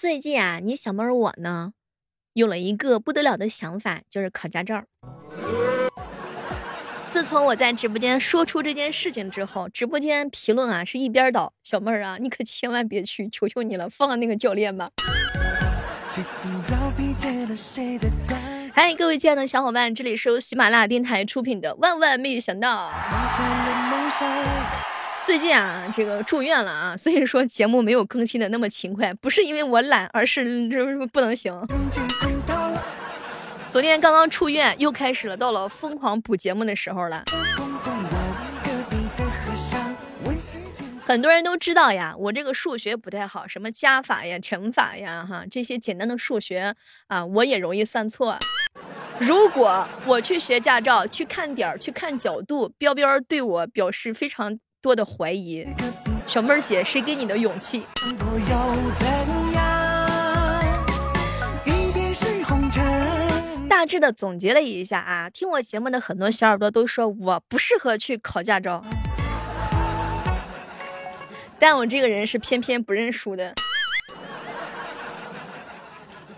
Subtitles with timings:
[0.00, 1.72] 最近啊，你小妹儿我呢，
[2.34, 4.84] 有了一个不得了的想法，就是考驾照。
[7.08, 11.52] 自从我在直播间说出这件事情之后，直播间评论啊是一边倒。
[11.64, 14.88] 小妹儿啊，你可千万别去，求求你了，放了那个教练吧。
[18.72, 22.88] 嗨，各位亲爱的小伙伴，这里是由喜马拉雅电台出品的《万万没想到》。
[25.28, 31.54] 最近啊，这个住院了啊，所以说节目没有更新的那么勤快，不是因为我懒，而是这不能行。
[33.70, 37.22] 昨天刚刚出院，又开始了，到了疯狂补节目的时候了。
[40.98, 46.74] 很多人都知道呀，我这个数学不太好，什么加法呀、乘法呀，哈，这些简单的数学
[47.08, 48.38] 啊，我也容易算错。
[49.18, 54.58] 如果我去学驾照，去看点儿，去看角度，彪彪对我表示非常。
[54.80, 55.66] 多的怀疑，
[56.24, 57.84] 小妹儿姐，谁给你的勇气？
[63.68, 68.84] 大致的总结了一下啊，听我节目的很多小耳朵都说我不适合去考驾照，
[71.58, 73.54] 但我这个人是偏偏不认输的。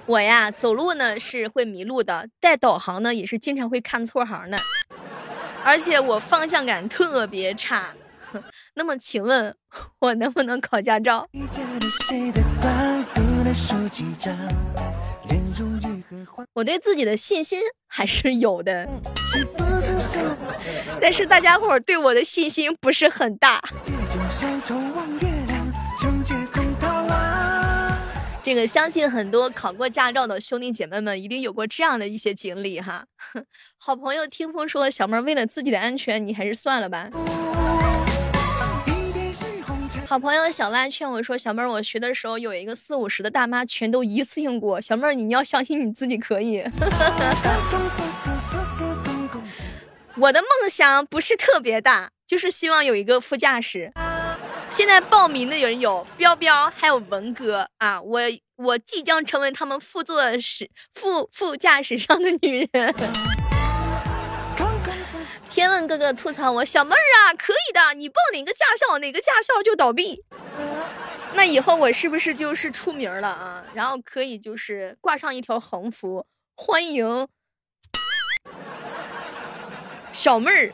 [0.07, 4.57] 我呀，走路呢是会迷路的，带导航呢也是经常会看错行的，
[5.63, 7.95] 而且我方向感特别差。
[8.75, 9.55] 那么，请问
[10.01, 11.27] 我能不能考驾照？
[16.55, 18.89] 我对自己的信心还是有的，
[21.01, 23.61] 但是大家伙对我的信心不是很大。
[28.43, 33.05] 这个相信很多考过驾照的兄弟姐妹们一定有过这样的一些经历哈。
[33.79, 37.11] 好朋友听风说，小妹为了自己的安全，你还是算了吧。
[40.11, 44.81] 好朋友小万劝我说：“小妹儿，我学的时候有一个四五十的大妈，全都一次性过。
[44.81, 46.61] 小妹儿，你要相信你自己可以。
[50.19, 53.93] 我的梦想不是特别大，就是希望有一个副驾驶。
[54.69, 58.03] 现在报名的人有彪彪，还有文哥啊。
[58.03, 58.21] 我
[58.57, 62.93] 我即将成为他们副座驶副副驾驶上的女人。”
[65.49, 70.25] 天问哥哥吐槽我小妹儿啊，可以的，你报哪个驾校，哪个驾校就倒闭。
[71.35, 73.65] 那以后我是不是就是出名了啊？
[73.73, 76.27] 然后可以就是挂上一条横幅，
[76.57, 77.29] 欢迎
[80.13, 80.73] 小妹儿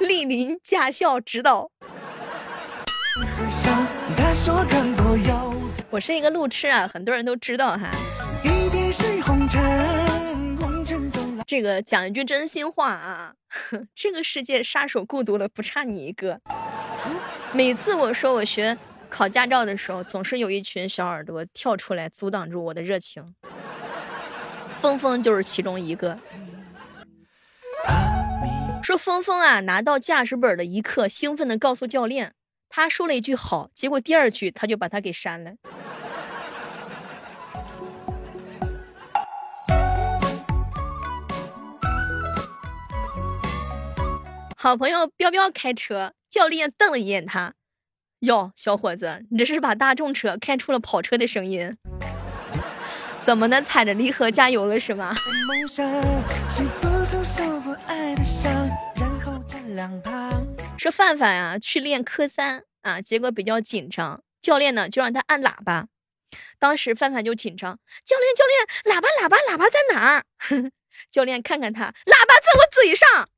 [0.00, 1.70] 莅临驾校指导。
[5.90, 7.90] 我是一个路痴啊，很多人都知道哈。
[11.46, 13.34] 这个讲一句真心话啊，
[13.94, 16.40] 这个世界杀手孤独了，不差你一个。
[17.52, 18.76] 每次我说我学
[19.08, 23.32] 考驾照的时候，总是有一群小耳朵跳出来阻挡住我的热情。
[24.80, 26.18] 峰峰就是其中一个。
[28.82, 32.32] 说峰峰啊，拿到驾驶本的一刻，兴奋的告诉教练，
[32.68, 35.52] 他说了一句好，结果第二句他就把他给删了。
[44.66, 47.54] 好朋友彪彪开车，教练瞪了一眼他，
[48.18, 51.78] 哟，小伙子，你这是把大众车开出了跑车的声音？
[53.22, 55.14] 怎么的，踩着离合加油了是吗？
[60.76, 65.86] 说范范呀，去练科三啊，结果比较紧张，教练呢就让他按喇叭，
[66.58, 70.24] 当时范范就紧张，教练教练，喇叭喇叭喇叭在哪儿？
[71.12, 73.28] 教练看看他，喇叭在我嘴上。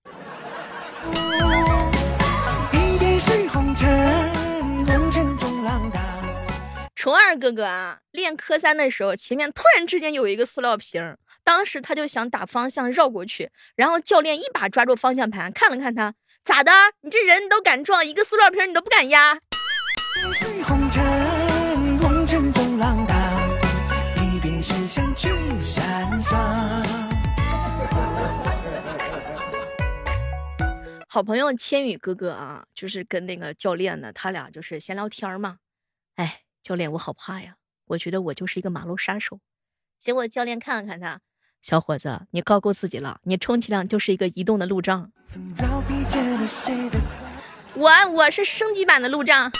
[6.94, 16.12] 虫二哥哥啊，练科三的时候，前面突然之间有一个塑料瓶，当时他就想打方向绕过去，然后教练一把抓住方向盘，看了看他，
[16.44, 16.72] 咋的？
[17.02, 19.38] 你这人你都敢撞，一个塑料瓶你都不敢压？
[31.18, 35.56] 好朋友千羽哥哥啊，就是跟那个教练呢，他俩就是闲聊天嘛。
[36.14, 37.56] 哎，教练，我好怕呀，
[37.86, 39.40] 我觉得我就是一个马路杀手。
[39.98, 41.20] 结果教练看了看他，
[41.60, 45.10] 小伙子，你高估自己了，你充其量就是一个移动的路障。
[47.74, 49.50] 我我是升级版的路障。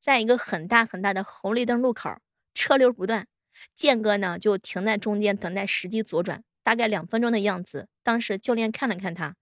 [0.00, 2.10] 在一个很大很大的红绿灯路口，
[2.52, 3.28] 车流不断。
[3.74, 7.88] 剑哥呢，就停在中间等待时机左转，大概两分钟的样子。
[8.02, 9.34] 当时教练看了看他，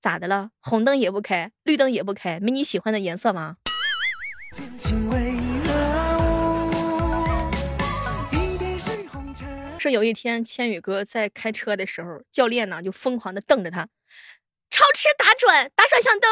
[0.00, 0.50] 咋的了？
[0.60, 3.56] 红灯也不开，绿灯也不开，没你喜欢的颜色吗？
[9.78, 13.88] 是有一天，千羽哥在开车的时候，教练呢就疯狂的瞪着他，
[14.68, 16.28] 超车打转，打转向灯。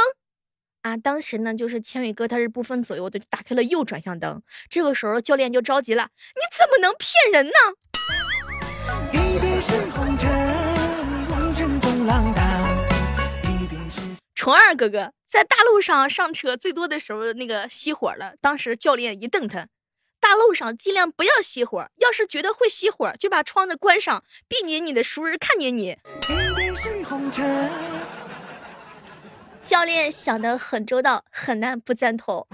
[0.85, 4.43] 啊，当时呢就是千羽哥他是不分左右的，就打开了右转向灯。
[4.69, 7.53] 这个时候教练就着急了，你怎么能骗人呢？
[14.35, 18.35] 虫二哥哥在大路上上车最多的时候，那个熄火了。
[18.43, 19.69] 当时教练一瞪他。
[20.21, 25.97] 大路上尽量不要熄火，要是觉得会熄火，就把窗子关上，避免你的熟人看见你。
[29.67, 32.47] 教练想的很周到，很难不赞同。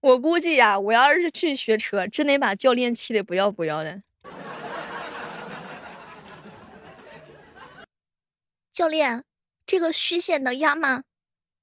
[0.00, 4.02] 我估计呀，我要是去学车，真得把教练气的不要不要的。
[8.72, 9.24] 教练，
[9.66, 11.02] 这个虚线能压吗？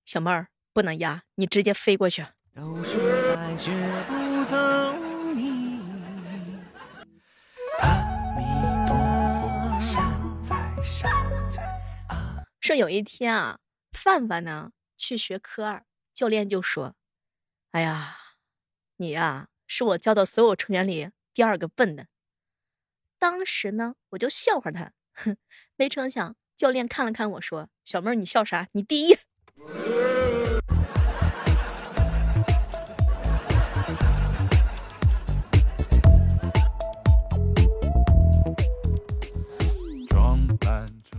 [0.06, 2.26] 小妹儿不能压，你直接飞过去。
[2.84, 3.72] 是
[12.60, 13.60] 说有一天啊，
[13.94, 16.96] 范范呢去学科二，教练就说
[17.72, 18.18] ：“哎呀，
[18.98, 22.08] 你呀是我教的所有成员里第二个笨的。”
[23.18, 25.38] 当时呢，我就笑话他，哼，
[25.78, 26.36] 没成想。
[26.58, 28.68] 教练看了看我说：“小妹儿，你笑啥？
[28.74, 29.18] 你第一。”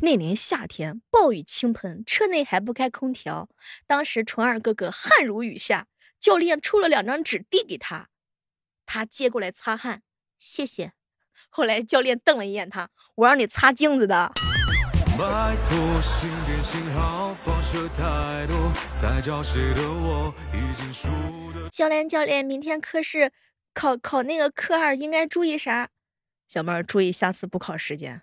[0.04, 3.48] 那年夏天暴雨倾盆，车内还不开空调。
[3.86, 5.86] 当时纯二哥哥汗如雨下，
[6.18, 8.08] 教练出了两张纸递给他，
[8.84, 10.02] 他接过来擦汗，
[10.40, 10.94] 谢谢。
[11.50, 14.32] 后来教练瞪了一眼他：“我让你擦镜子的。”
[21.70, 23.30] 教练，教练，明天科试
[23.72, 25.90] 考考那个科二应该注意啥？
[26.48, 28.22] 小妹儿注意下次补考时间。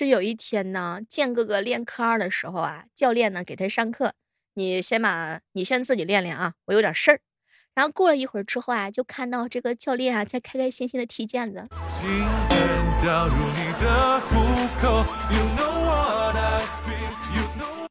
[0.00, 4.14] 是有一天呢，建哥哥练科二的时候啊，教练呢给他上课，
[4.54, 7.20] 你先把你先自己练练啊，我有点事儿。
[7.74, 11.68] 然后过了一会儿之后啊，就看到这个教练啊在开开心心的踢毽子。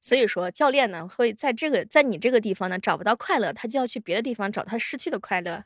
[0.01, 5.63] 所以说，教练呢会在这个在你这个地方呢找不到快乐，他就要去别的地方找他失去的快乐。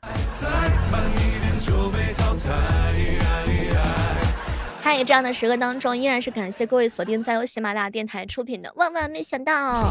[4.84, 9.82] 嗨，这样的时刻当中，依然是感谢各位锁定在由喜马拉雅电台出品的《万万没想到》。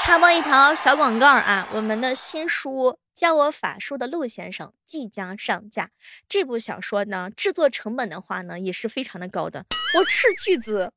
[0.00, 1.68] 插播一条小广告啊！
[1.72, 5.90] 我们的新书《教我法术的陆先生》即将上架。
[6.28, 9.64] 这部小说呢，制作成本的话呢，也是非常的高的，
[9.96, 10.90] 我斥巨资，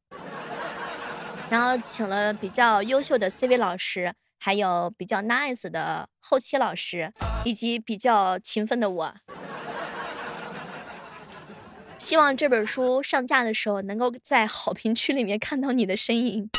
[1.51, 7.13] 然后请了比较优秀的 CV 老师，还有比较 nice 的后期老师，
[7.45, 9.15] 以及比较勤奋的我。
[12.01, 16.49] 希望这本书上架的时候，能够在好评区里面看到你的身影。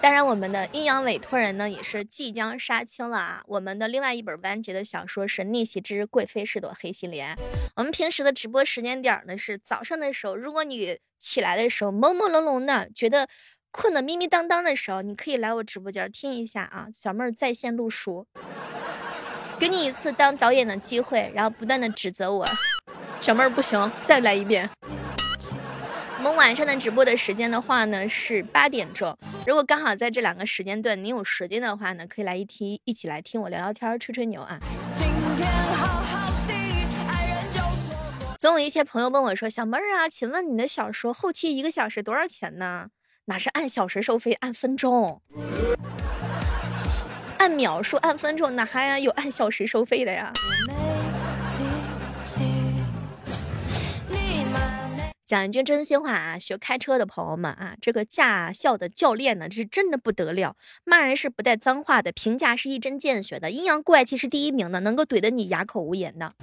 [0.00, 3.42] 当然，我们的阴阳委托人呢也是即将杀青了啊！
[3.46, 7.36] 我们的另外一本完结的小说是《逆袭之贵妃是朵黑心莲》。
[7.76, 13.28] 我们平时的直播时间点呢是早上的时候，如果你起来的时候朦朦胧胧的，觉得
[13.70, 18.26] 困得迷迷当当的时候，你可以来我直播间听一下啊，小妹儿在线录书，
[19.60, 22.44] 给你一次当导演的机会，然后不断的指责我，
[23.22, 24.68] 小妹儿不行，再来一遍。
[26.18, 34.58] 我们晚上的直播的时间的话呢是八点钟，如果刚好在这两个时间段你有时间的话呢，可以来一听，一起来听我聊聊天、吹吹牛啊。
[38.40, 42.88] 总有一些朋友问我说：“小妹儿啊，请问你的小说后期一个小时多少钱呢？”
[43.26, 45.22] 哪是按小时收费，按分钟，
[47.38, 50.32] 按秒数，按分钟，哪还有按小时收费的呀？
[55.32, 66.34] 讲一句真心话啊，学开车的朋友们啊，这个驾校的教练呢，这是真的不得了，骂人是不带脏话的，评价是一针见血的，阴阳怪气是第一名的，能够怼得你哑口无言的。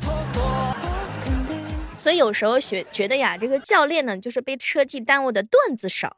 [2.00, 6.10] 所以有时候学觉得呀，这个教练呢，就是被车技耽误的段子手。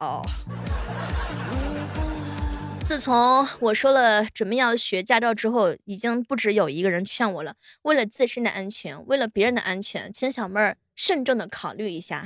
[2.86, 7.54] 自从我说了准备要学驾照之后，已经不止有一个人劝我了。
[7.82, 12.24] 为了自身的安全，为了别人的安全，请小妹儿慎重的考虑一下。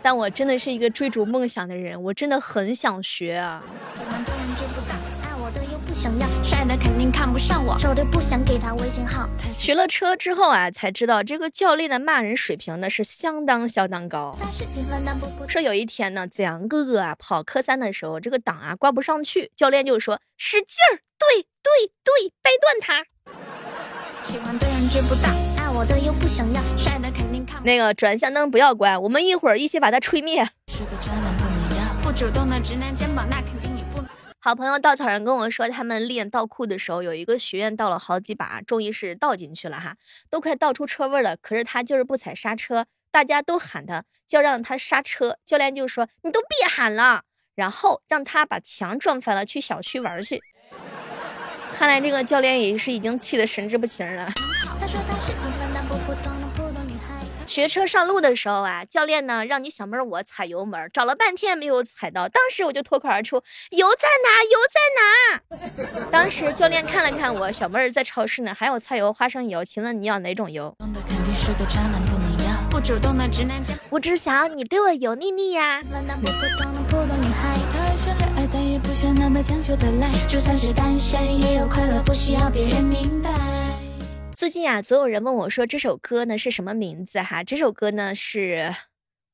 [0.00, 3.62] 但我真的是一个追逐梦想的人，我真的很想学啊。
[5.92, 9.28] 想要帅的肯定看不上我，丑的不想给他微信号。
[9.58, 14.34] 学了车之后啊，才知道这个教练的骂人水平呢是相当相当高。
[15.48, 23.04] 说有一天呢，子阳哥哥啊跑科三的时候，这个档啊挂不上去，教练就说使劲儿，对对对，掰断它。
[24.22, 25.28] 喜欢的人知不道，
[25.70, 27.62] 爱我的又不想要，帅的肯定看。
[27.62, 30.44] 那个转向灯不要关，我们一会儿一起把它吹灭。
[30.66, 33.70] 是个渣男不能要，不主动的直男肩膀那肯定。
[34.40, 39.94] 好朋友稻草人跟我说，他们练倒库的时候，有一个学员倒了好几把，终于是倒进去了哈，
[40.28, 41.36] 都快倒出车味了。
[41.36, 45.36] 可是他就是不踩刹车，大家都喊他，就让他刹车。
[45.44, 47.22] 教练就说：“你都别喊了。”
[47.54, 50.40] 然后让他把墙撞翻了，去小区玩去。
[51.74, 54.28] 看来这个教练也是已经气得神志不清了。
[57.50, 63.42] 学车上路的时候啊，教练呢让你小妹儿我踩油门，找了半天没有踩到，当时我就脱口而出
[63.74, 64.30] ：“油在哪？
[64.44, 64.78] 油在
[65.90, 70.76] 哪？”当时教练看了看我，小妹儿在超市呢，还有菜油、花生油，请问你要哪种油？
[73.90, 75.82] 我只想要你对我油腻腻呀。
[80.28, 83.28] 就算是单身也有快乐，不需要别人明白
[84.40, 87.44] 最近啊，总有人问我说这首歌呢是什么名字哈？
[87.44, 88.74] 这首歌呢是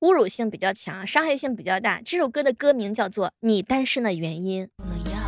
[0.00, 2.00] 侮辱性比较强，伤害性比较大。
[2.04, 4.66] 这首歌的歌名叫做《你单身的原因》。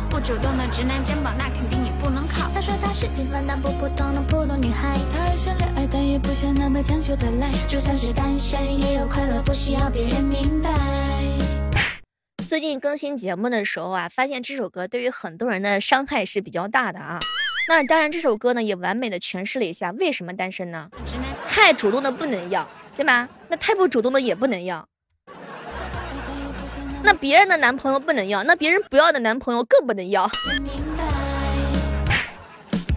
[0.09, 2.51] 不主动的直男肩膀，那肯定你不能靠。
[2.53, 4.97] 他说他是平凡但不普通的普通女孩。
[5.37, 7.49] 想恋爱，但也不想那么强求的来。
[7.65, 10.69] 就算是单身，也有快乐，不需要别人明白。
[12.45, 17.21] 最近更新节目的时候啊，发现这首歌对于很多人的伤害是比较大的啊。
[17.69, 20.89] 那当然，这首歌呢也完美的诠释了一下为什么单身呢？
[21.47, 23.29] 太主动的不能要，对吧？
[23.47, 24.83] 那太不主动的也不能要。
[27.03, 30.27] 那别人的男朋友不能要，那别人不要的男朋友更不能要。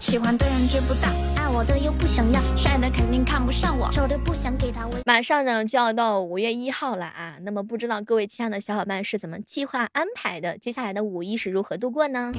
[0.00, 1.31] 喜欢的人追不到。
[1.54, 10.56] 我的又不想要，帅的肯定看不上我，丑的不想给他马上呢就要到五月一号了啊，那么不知道各位亲爱的小伙伴是怎么计划安排的？
[10.56, 12.32] 接下来的五一是如何度过呢？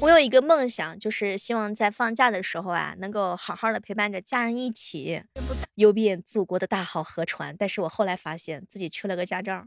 [0.00, 5.22] 我有一个梦想，就是希望在放假的时候啊，能够好好的陪伴着家人一起
[5.76, 7.54] 游遍祖国的大好河川。
[7.56, 9.64] 但是我后来发现自己缺了个驾照，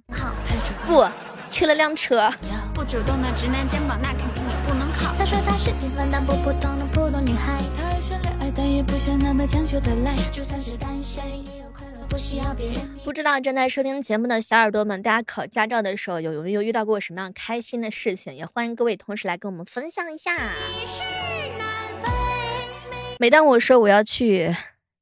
[0.86, 1.08] 不，
[1.50, 2.30] 缺了辆车。
[2.74, 5.14] 不主动的直男肩膀，那肯定你不能靠。
[5.18, 7.62] 她说她是平凡但不普通的普通女孩。
[7.78, 10.16] 她爱想恋爱，但也不想那么强求的来。
[10.32, 12.76] 就算是单身，也有快乐，不需要别人。
[13.04, 18.34] 不知道正在收听节目的小耳朵们，大家考驾照的时候有有没有遇到过什么样开心的事情？
[18.34, 20.32] 也欢迎各位同事来跟我们分享一下。
[23.20, 24.56] 每当我说我要去。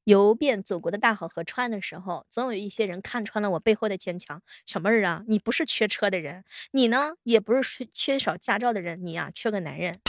[0.09, 4.41] 游遍祖国的大好河川的时候，总有一些人看穿了我背后的坚强。
[4.65, 9.99] 小妹儿啊，你不是缺车的人，你呢也不是缺缺少驾照的人，你呀缺个男人。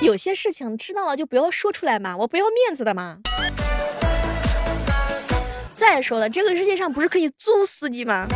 [0.00, 3.20] 有些事情知道了就不要说出来嘛，我不要面子的嘛。
[5.72, 8.26] 再说了，这个世界上不是可以租司机吗？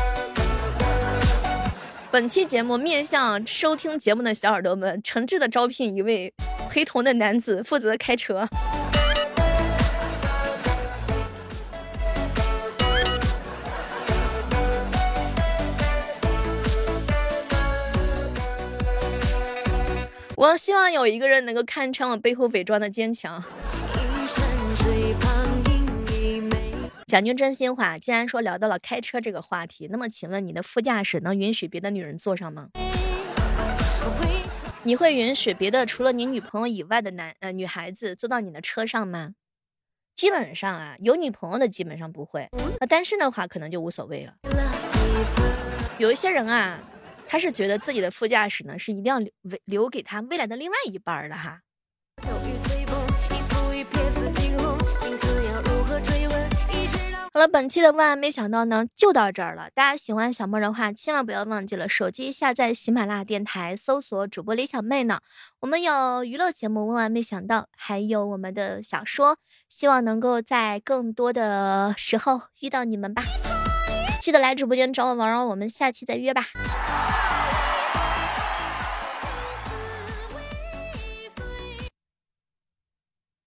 [2.12, 6.34] 本期节目面向收听节目的小耳朵们，诚挚的招聘一位
[6.68, 8.48] 陪同的男子，负责开车。
[20.34, 23.44] 我希望有一个人能够看穿我背后伪装的坚强。
[27.10, 32.68] 讲句真心话，既然说聊到了开车这个话题，那么请问你的副驾驶能允许别的女人坐上吗？
[34.84, 39.32] 你会允许别的除了你女朋友以外的男呃女孩子坐到你的车上吗？
[40.14, 42.48] 基本上啊，有女朋友的基本上不会，
[42.78, 44.34] 那单身的话可能就无所谓了。
[45.98, 46.78] 有一些人啊，
[47.26, 49.32] 他是觉得自己的副驾驶呢是一定要留
[49.64, 51.62] 留给他未来的另外一半的哈。
[57.40, 59.70] 好了，本期的万万没想到呢，就到这儿了。
[59.74, 65.20] 大家喜欢小莫的话，千万不要忘记了手机下载喜马拉雅电台，搜索主播李小妹呢。
[65.60, 69.38] 我们有娱乐节目《万万没想到》，还有我们的小说，
[69.70, 73.22] 希望能够在更多的时候遇到你们吧。
[74.20, 76.44] 记得来直播间找我玩哦，我们下期再约吧。